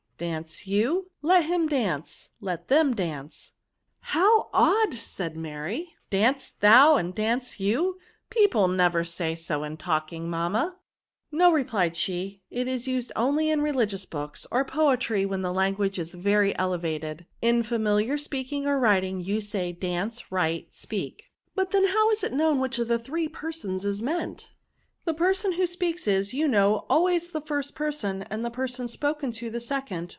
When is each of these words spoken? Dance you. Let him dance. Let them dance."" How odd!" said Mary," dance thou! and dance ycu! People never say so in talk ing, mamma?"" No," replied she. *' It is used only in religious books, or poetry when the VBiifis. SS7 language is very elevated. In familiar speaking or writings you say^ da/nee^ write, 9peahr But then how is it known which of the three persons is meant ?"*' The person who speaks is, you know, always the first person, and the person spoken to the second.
Dance 0.21 0.67
you. 0.67 1.09
Let 1.23 1.45
him 1.45 1.65
dance. 1.67 2.29
Let 2.39 2.67
them 2.67 2.93
dance."" 2.93 3.53
How 4.13 4.51
odd!" 4.53 4.93
said 4.99 5.35
Mary," 5.35 5.95
dance 6.11 6.51
thou! 6.59 6.95
and 6.97 7.15
dance 7.15 7.55
ycu! 7.55 7.93
People 8.29 8.67
never 8.67 9.03
say 9.03 9.33
so 9.33 9.63
in 9.63 9.77
talk 9.77 10.13
ing, 10.13 10.29
mamma?"" 10.29 10.77
No," 11.31 11.51
replied 11.51 11.95
she. 11.95 12.39
*' 12.45 12.49
It 12.51 12.67
is 12.67 12.87
used 12.87 13.11
only 13.15 13.49
in 13.49 13.63
religious 13.63 14.05
books, 14.05 14.45
or 14.51 14.63
poetry 14.63 15.25
when 15.25 15.41
the 15.41 15.49
VBiifis. 15.49 15.53
SS7 15.55 15.55
language 15.55 15.97
is 15.97 16.13
very 16.13 16.55
elevated. 16.59 17.25
In 17.41 17.63
familiar 17.63 18.15
speaking 18.19 18.67
or 18.67 18.77
writings 18.79 19.27
you 19.27 19.37
say^ 19.39 19.73
da/nee^ 19.75 20.23
write, 20.29 20.71
9peahr 20.71 21.17
But 21.55 21.71
then 21.71 21.87
how 21.87 22.11
is 22.11 22.23
it 22.23 22.31
known 22.31 22.59
which 22.59 22.77
of 22.77 22.87
the 22.89 22.99
three 22.99 23.27
persons 23.27 23.83
is 23.83 24.03
meant 24.03 24.53
?"*' 24.87 25.05
The 25.11 25.15
person 25.15 25.53
who 25.53 25.65
speaks 25.65 26.07
is, 26.07 26.31
you 26.31 26.47
know, 26.47 26.85
always 26.91 27.31
the 27.31 27.41
first 27.41 27.73
person, 27.73 28.21
and 28.29 28.45
the 28.45 28.51
person 28.51 28.87
spoken 28.87 29.31
to 29.31 29.49
the 29.49 29.59
second. 29.59 30.09